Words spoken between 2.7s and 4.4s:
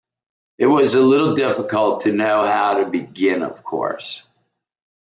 to begin, of course.